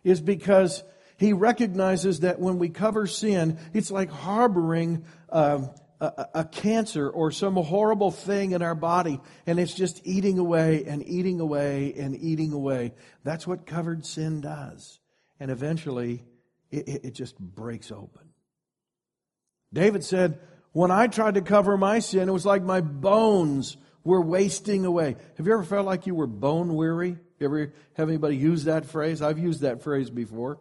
[0.03, 0.83] is because
[1.17, 7.31] he recognizes that when we cover sin, it's like harboring um, a, a, cancer or
[7.31, 12.15] some horrible thing in our body, and it's just eating away and eating away and
[12.15, 12.93] eating away.
[13.23, 14.99] That's what covered sin does.
[15.39, 16.23] And eventually,
[16.71, 18.29] it, it just breaks open.
[19.73, 20.39] David said,
[20.71, 25.15] When I tried to cover my sin, it was like my bones were wasting away.
[25.37, 27.17] Have you ever felt like you were bone weary?
[27.41, 29.21] Ever have anybody use that phrase?
[29.21, 30.59] I've used that phrase before.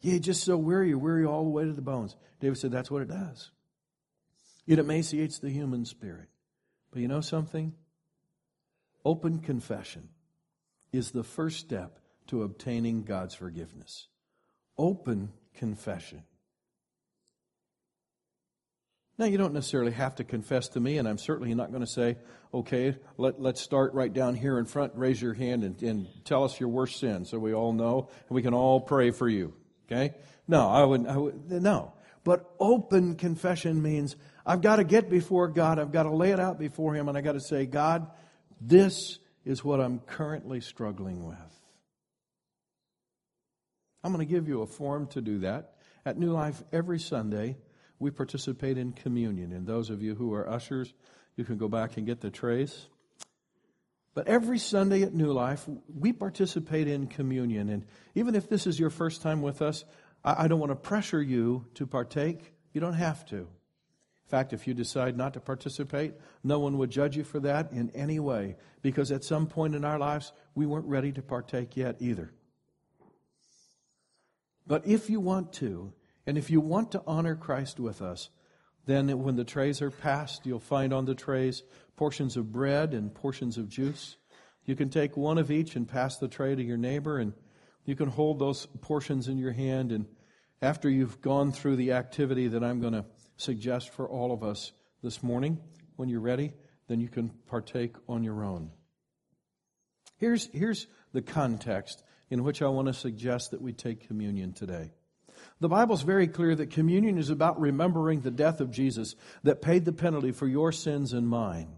[0.00, 2.16] Yeah, just so weary, you're weary all the way to the bones.
[2.40, 3.50] David said that's what it does.
[4.66, 6.28] It emaciates the human spirit.
[6.90, 7.74] But you know something?
[9.04, 10.08] Open confession
[10.92, 11.98] is the first step
[12.28, 14.08] to obtaining God's forgiveness.
[14.76, 16.22] Open confession.
[19.18, 21.90] Now, you don't necessarily have to confess to me, and I'm certainly not going to
[21.90, 22.16] say,
[22.52, 26.44] okay, let, let's start right down here in front, raise your hand, and, and tell
[26.44, 29.54] us your worst sin so we all know, and we can all pray for you.
[29.86, 30.14] Okay?
[30.46, 31.94] No, I would, I would no.
[32.24, 36.38] But open confession means I've got to get before God, I've got to lay it
[36.38, 38.08] out before Him, and I've got to say, God,
[38.60, 41.36] this is what I'm currently struggling with.
[44.04, 45.72] I'm going to give you a form to do that.
[46.04, 47.56] At New Life, every Sunday,
[47.98, 49.52] we participate in communion.
[49.52, 50.94] And those of you who are ushers,
[51.36, 52.86] you can go back and get the trays.
[54.14, 57.68] But every Sunday at New Life, we participate in communion.
[57.68, 59.84] And even if this is your first time with us,
[60.24, 62.54] I don't want to pressure you to partake.
[62.72, 63.48] You don't have to.
[64.26, 67.70] In fact, if you decide not to participate, no one would judge you for that
[67.70, 71.76] in any way, because at some point in our lives, we weren't ready to partake
[71.76, 72.32] yet either.
[74.66, 75.92] But if you want to,
[76.26, 78.30] and if you want to honor Christ with us,
[78.84, 81.62] then when the trays are passed, you'll find on the trays
[81.94, 84.16] portions of bread and portions of juice.
[84.64, 87.32] You can take one of each and pass the tray to your neighbor, and
[87.84, 89.92] you can hold those portions in your hand.
[89.92, 90.06] And
[90.60, 93.04] after you've gone through the activity that I'm going to
[93.36, 94.72] suggest for all of us
[95.02, 95.60] this morning,
[95.96, 96.52] when you're ready,
[96.88, 98.70] then you can partake on your own.
[100.18, 104.92] Here's, here's the context in which I want to suggest that we take communion today.
[105.60, 109.84] The Bible's very clear that communion is about remembering the death of Jesus that paid
[109.84, 111.68] the penalty for your sins and mine.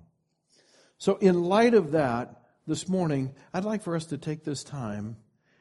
[0.97, 5.17] So, in light of that, this morning, I'd like for us to take this time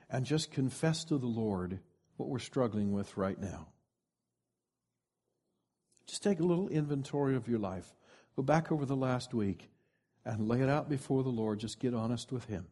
[0.09, 1.79] and just confess to the Lord
[2.17, 3.67] what we're struggling with right now.
[6.07, 7.93] Just take a little inventory of your life.
[8.35, 9.69] Go back over the last week
[10.25, 11.59] and lay it out before the Lord.
[11.59, 12.67] Just get honest with Him.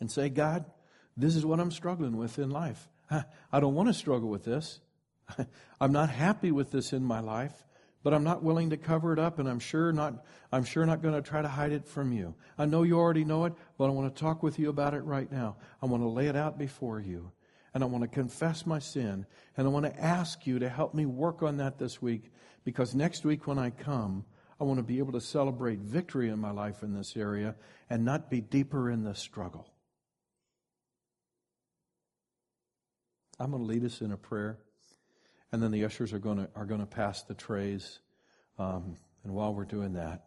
[0.00, 0.64] And say, God,
[1.16, 2.88] this is what I'm struggling with in life.
[3.10, 4.80] I don't want to struggle with this.
[5.80, 7.64] I'm not happy with this in my life,
[8.02, 10.24] but I'm not willing to cover it up, and I'm sure not.
[10.52, 12.34] I'm sure not going to try to hide it from you.
[12.58, 15.00] I know you already know it, but I want to talk with you about it
[15.00, 15.56] right now.
[15.82, 17.32] I want to lay it out before you,
[17.76, 20.94] and I want to confess my sin, and I want to ask you to help
[20.94, 22.32] me work on that this week,
[22.64, 24.24] because next week when I come,
[24.58, 27.54] I want to be able to celebrate victory in my life in this area
[27.90, 29.68] and not be deeper in the struggle.
[33.38, 34.56] I'm going to lead us in a prayer,
[35.52, 37.98] and then the ushers are going to are going to pass the trays.
[38.58, 40.24] Um, and while we're doing that,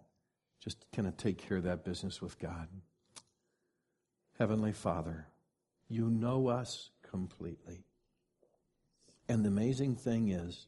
[0.64, 2.68] just kind of take care of that business with God.
[4.38, 5.26] Heavenly Father,
[5.88, 7.86] you know us completely.
[9.28, 10.68] And the amazing thing is,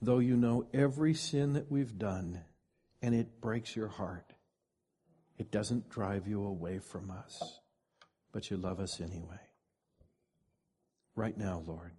[0.00, 2.40] though you know every sin that we've done,
[3.00, 4.32] and it breaks your heart,
[5.38, 7.60] it doesn't drive you away from us,
[8.32, 9.40] but you love us anyway
[11.14, 11.92] right now, Lord.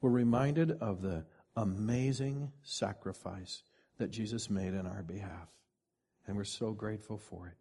[0.00, 1.24] We're reminded of the
[1.56, 3.62] amazing sacrifice
[3.98, 5.48] that Jesus made in our behalf.
[6.26, 7.56] And we're so grateful for it.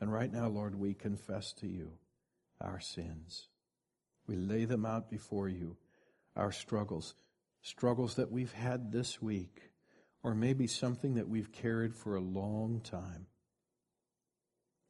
[0.00, 1.92] And right now, Lord, we confess to you
[2.60, 3.48] our sins.
[4.26, 5.76] We lay them out before you,
[6.36, 7.14] our struggles,
[7.62, 9.70] struggles that we've had this week,
[10.22, 13.26] or maybe something that we've carried for a long time.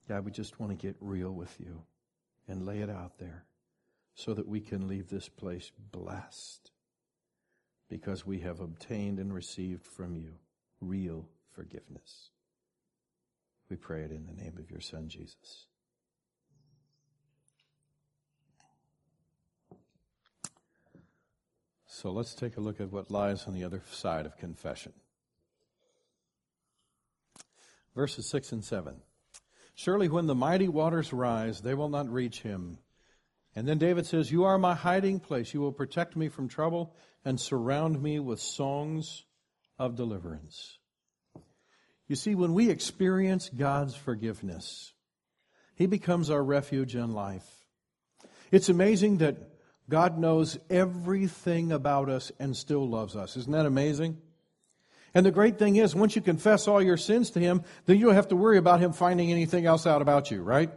[0.09, 1.83] God, we just want to get real with you
[2.49, 3.45] and lay it out there
[4.15, 6.73] so that we can leave this place blessed
[7.89, 10.35] because we have obtained and received from you
[10.81, 12.31] real forgiveness.
[13.69, 15.67] We pray it in the name of your Son, Jesus.
[22.01, 24.95] So let's take a look at what lies on the other side of confession.
[27.95, 29.03] Verses 6 and 7.
[29.75, 32.79] Surely when the mighty waters rise, they will not reach him.
[33.55, 35.53] And then David says, You are my hiding place.
[35.53, 39.27] You will protect me from trouble and surround me with songs
[39.79, 40.79] of deliverance.
[42.09, 44.95] You see, when we experience God's forgiveness,
[45.75, 47.47] He becomes our refuge in life.
[48.51, 49.37] It's amazing that
[49.91, 53.37] God knows everything about us and still loves us.
[53.37, 54.17] Isn't that amazing?
[55.13, 58.07] And the great thing is, once you confess all your sins to Him, then you
[58.07, 60.71] don't have to worry about Him finding anything else out about you, right?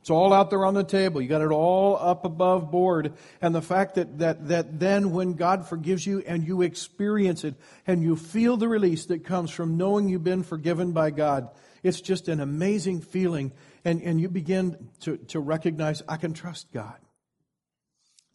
[0.00, 1.20] It's all out there on the table.
[1.20, 3.14] You got it all up above board.
[3.40, 7.56] And the fact that, that, that then when God forgives you and you experience it
[7.86, 11.48] and you feel the release that comes from knowing you've been forgiven by God,
[11.82, 13.50] it's just an amazing feeling.
[13.84, 16.98] And, and you begin to, to recognize, I can trust God.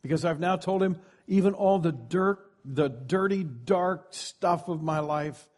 [0.01, 0.97] Because I've now told Him
[1.27, 5.49] even all the dirt, the dirty, dark stuff of my life,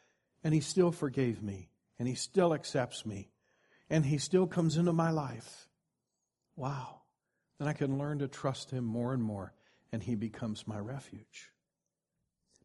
[0.44, 1.70] and He still forgave me.
[2.00, 3.30] And He still accepts me.
[3.90, 5.68] And He still comes into my life.
[6.56, 7.02] Wow.
[7.60, 9.54] Then I can learn to trust Him more and more,
[9.92, 11.52] and He becomes my refuge.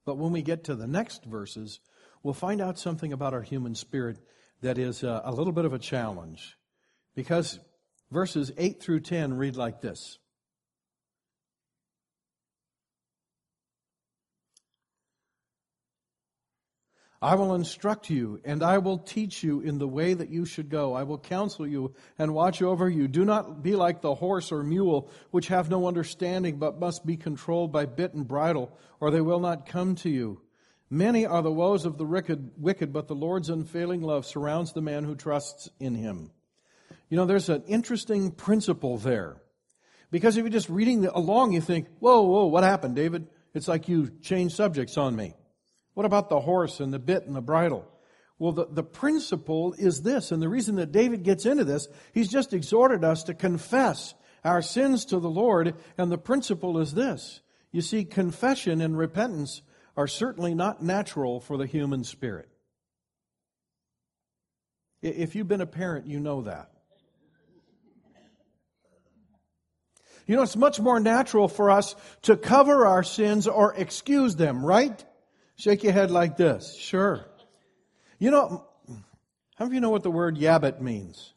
[0.05, 1.81] But when we get to the next verses,
[2.23, 4.19] we'll find out something about our human spirit
[4.63, 6.57] that is a, a little bit of a challenge.
[7.15, 7.61] Because
[8.11, 10.19] verses 8 through 10 read like this.
[17.21, 20.69] I will instruct you, and I will teach you in the way that you should
[20.69, 20.95] go.
[20.95, 23.09] I will counsel you and watch over you.
[23.09, 27.17] Do not be like the horse or mule, which have no understanding, but must be
[27.17, 30.41] controlled by bit and bridle, or they will not come to you.
[30.91, 35.03] Many are the woes of the wicked, but the Lord's unfailing love surrounds the man
[35.03, 36.31] who trusts in him.
[37.11, 39.43] You know, there's an interesting principle there.
[40.11, 43.27] Because if you're just reading along, you think, whoa, whoa, what happened, David?
[43.55, 45.35] It's like you changed subjects on me.
[45.99, 47.85] What about the horse and the bit and the bridle?
[48.39, 52.29] Well, the, the principle is this, and the reason that David gets into this, he's
[52.29, 57.41] just exhorted us to confess our sins to the Lord, and the principle is this.
[57.73, 59.63] You see, confession and repentance
[59.97, 62.49] are certainly not natural for the human spirit.
[65.03, 66.71] If you've been a parent, you know that.
[70.29, 74.65] You know, it's much more natural for us to cover our sins or excuse them,
[74.65, 75.05] right?
[75.59, 76.75] Shake your head like this.
[76.77, 77.25] Sure.
[78.21, 78.65] You know,
[79.57, 81.33] how many of you know what the word yabbit means?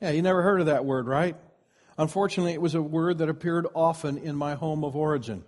[0.00, 1.36] Yeah, you never heard of that word, right?
[1.98, 5.44] Unfortunately, it was a word that appeared often in my home of origin.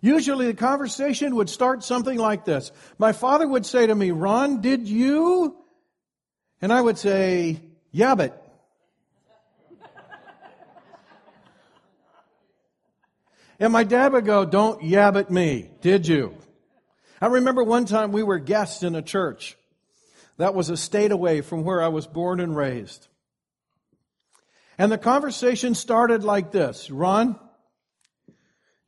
[0.00, 2.70] Usually the conversation would start something like this.
[2.96, 5.56] My father would say to me, Ron, did you?
[6.62, 7.60] And I would say,
[7.92, 8.32] yabbit.
[13.64, 16.36] And my dad would go, Don't yab at me, did you?
[17.18, 19.56] I remember one time we were guests in a church
[20.36, 23.08] that was a state away from where I was born and raised.
[24.76, 27.40] And the conversation started like this Ron,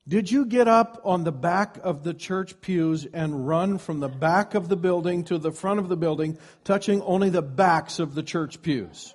[0.06, 4.08] did you get up on the back of the church pews and run from the
[4.08, 8.14] back of the building to the front of the building, touching only the backs of
[8.14, 9.14] the church pews?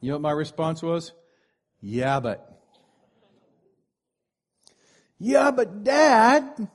[0.00, 1.12] You know what my response was?
[1.82, 2.54] Yeah, but.
[5.18, 6.68] Yeah, but dad,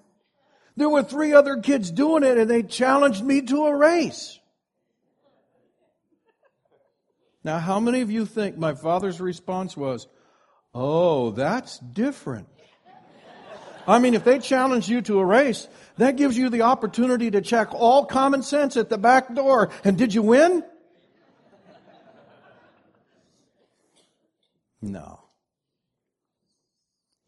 [0.75, 4.39] there were three other kids doing it and they challenged me to a race.
[7.43, 10.07] Now, how many of you think my father's response was,
[10.73, 12.47] Oh, that's different?
[13.85, 15.67] I mean, if they challenge you to a race,
[15.97, 19.71] that gives you the opportunity to check all common sense at the back door.
[19.83, 20.63] And did you win?
[24.81, 25.22] No.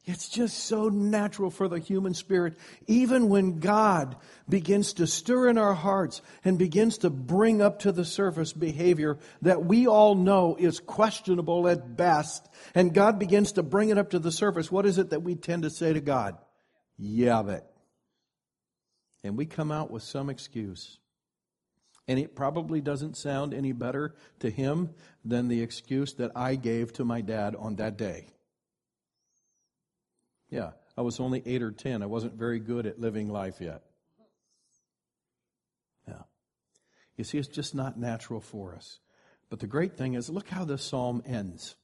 [0.07, 2.53] It's just so natural for the human spirit.
[2.85, 4.15] Even when God
[4.47, 9.17] begins to stir in our hearts and begins to bring up to the surface behavior
[9.41, 14.11] that we all know is questionable at best, and God begins to bring it up
[14.11, 16.37] to the surface, what is it that we tend to say to God?
[16.99, 17.71] Yeah, but.
[19.23, 20.99] And we come out with some excuse.
[22.07, 24.91] And it probably doesn't sound any better to him
[25.23, 28.27] than the excuse that I gave to my dad on that day.
[30.49, 32.03] Yeah, I was only eight or ten.
[32.03, 33.81] I wasn't very good at living life yet.
[36.07, 36.23] Yeah.
[37.17, 38.99] You see, it's just not natural for us.
[39.49, 41.75] But the great thing is, look how this psalm ends.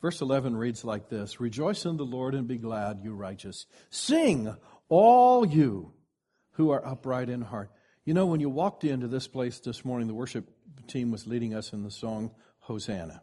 [0.00, 3.66] Verse 11 reads like this Rejoice in the Lord and be glad, you righteous.
[3.90, 4.54] Sing,
[4.88, 5.92] all you
[6.52, 7.70] who are upright in heart.
[8.04, 10.50] You know, when you walked into this place this morning, the worship
[10.88, 13.22] team was leading us in the song Hosanna.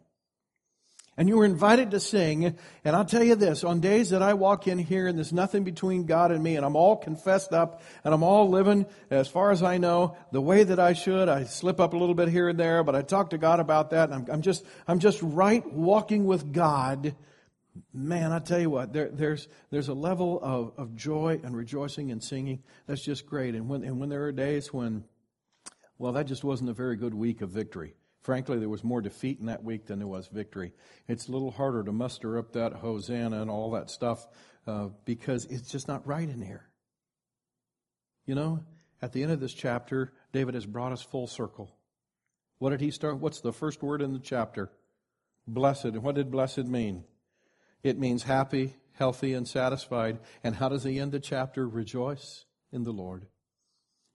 [1.20, 2.56] And you were invited to sing.
[2.82, 5.64] And I'll tell you this, on days that I walk in here and there's nothing
[5.64, 9.50] between God and me and I'm all confessed up and I'm all living, as far
[9.50, 12.48] as I know, the way that I should, I slip up a little bit here
[12.48, 15.20] and there, but I talk to God about that and I'm, I'm just, I'm just
[15.20, 17.14] right walking with God.
[17.92, 22.10] Man, I tell you what, there, there's, there's a level of, of joy and rejoicing
[22.12, 23.54] and singing that's just great.
[23.54, 25.04] And when, and when there are days when,
[25.98, 27.92] well, that just wasn't a very good week of victory.
[28.22, 30.72] Frankly, there was more defeat in that week than there was victory.
[31.08, 34.26] It's a little harder to muster up that Hosanna and all that stuff
[34.66, 36.66] uh, because it's just not right in here.
[38.26, 38.60] You know,
[39.00, 41.74] at the end of this chapter, David has brought us full circle.
[42.58, 43.18] What did he start?
[43.18, 44.70] What's the first word in the chapter?
[45.46, 45.86] Blessed.
[45.86, 47.04] And what did blessed mean?
[47.82, 50.18] It means happy, healthy, and satisfied.
[50.44, 51.66] And how does he end the chapter?
[51.66, 53.26] Rejoice in the Lord.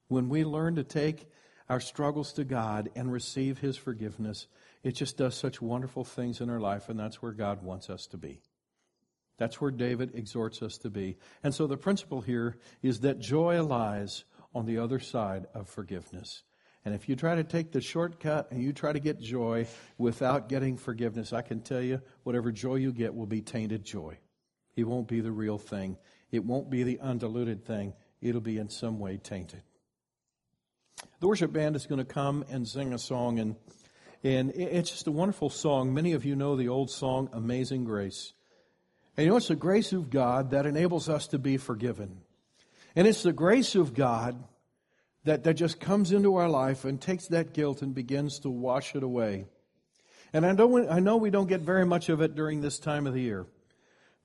[0.07, 1.27] When we learn to take
[1.69, 4.47] our struggles to God and receive His forgiveness,
[4.83, 8.05] it just does such wonderful things in our life, and that's where God wants us
[8.07, 8.41] to be.
[9.37, 11.17] That's where David exhorts us to be.
[11.43, 16.43] And so the principle here is that joy lies on the other side of forgiveness.
[16.85, 20.47] And if you try to take the shortcut and you try to get joy without
[20.47, 24.19] getting forgiveness, I can tell you whatever joy you get will be tainted joy.
[24.75, 25.97] It won't be the real thing.
[26.31, 27.93] It won't be the undiluted thing.
[28.21, 29.63] It'll be in some way tainted.
[31.19, 33.55] The worship band is going to come and sing a song, and,
[34.23, 35.93] and it's just a wonderful song.
[35.93, 38.33] Many of you know the old song, Amazing Grace.
[39.17, 42.21] And you know, it's the grace of God that enables us to be forgiven.
[42.95, 44.43] And it's the grace of God
[45.23, 48.95] that, that just comes into our life and takes that guilt and begins to wash
[48.95, 49.45] it away.
[50.33, 53.07] And I know, I know we don't get very much of it during this time
[53.07, 53.45] of the year.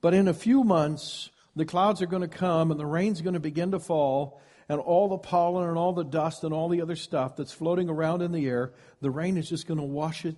[0.01, 3.33] But in a few months, the clouds are going to come and the rain's going
[3.33, 4.41] to begin to fall
[4.71, 7.89] and all the pollen and all the dust and all the other stuff that's floating
[7.89, 10.37] around in the air, the rain is just going to wash it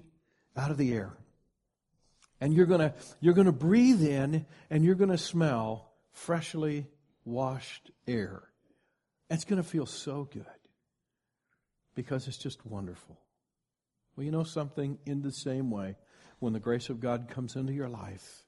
[0.57, 1.13] out of the air.
[2.41, 6.88] And you're going to, you're going to breathe in and you're going to smell freshly
[7.23, 8.41] washed air.
[9.29, 10.47] It's going to feel so good
[11.93, 13.19] because it's just wonderful.
[14.15, 14.97] Well, you know something?
[15.05, 15.95] In the same way,
[16.39, 18.45] when the grace of God comes into your life,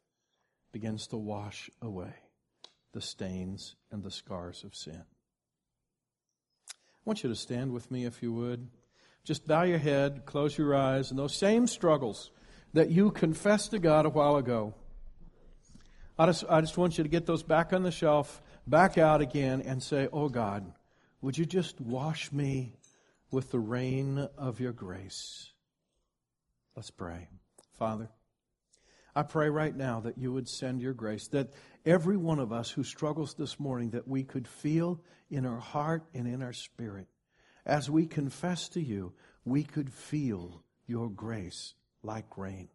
[0.72, 2.16] begins to wash away
[2.92, 5.04] the stains and the scars of sin.
[7.06, 8.68] Want you to stand with me if you would.
[9.24, 12.32] Just bow your head, close your eyes, and those same struggles
[12.74, 14.74] that you confessed to God a while ago.
[16.18, 19.22] I just, I just want you to get those back on the shelf, back out
[19.22, 20.74] again, and say, Oh God,
[21.22, 22.74] would you just wash me
[23.32, 25.52] with the rain of your grace?
[26.76, 27.28] Let's pray.
[27.78, 28.10] Father,
[29.16, 31.52] I pray right now that you would send your grace, that
[31.86, 36.04] every one of us who struggles this morning, that we could feel in our heart
[36.14, 37.08] and in our spirit,
[37.66, 39.14] as we confess to you,
[39.44, 41.74] we could feel your grace
[42.04, 42.70] like rain,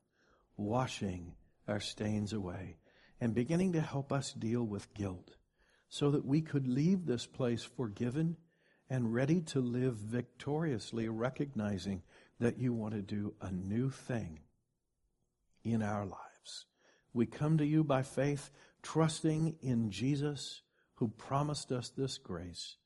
[0.56, 1.34] washing
[1.68, 2.76] our stains away
[3.20, 5.36] and beginning to help us deal with guilt
[5.88, 8.36] so that we could leave this place forgiven
[8.88, 12.02] and ready to live victoriously, recognizing
[12.40, 14.40] that you want to do a new thing
[15.62, 16.66] in our lives.
[17.12, 18.50] We come to you by faith,
[18.83, 20.62] trusting in Jesus
[20.95, 22.76] who promised us this grace,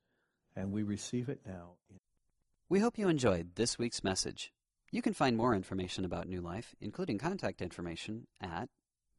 [0.55, 1.73] and we receive it now.
[2.69, 4.53] We hope you enjoyed this week's message.
[4.91, 8.69] You can find more information about New Life, including contact information, at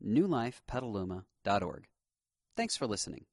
[0.04, 1.88] newlifepetaluma.org.
[2.56, 3.26] Thanks for listening.